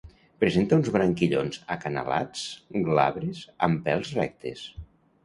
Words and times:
Presenta 0.43 0.77
uns 0.79 0.87
branquillons 0.95 1.59
acanalats, 1.75 2.45
glabres, 2.87 3.43
amb 3.69 3.85
pèls 3.89 4.15
rectes. 4.21 4.65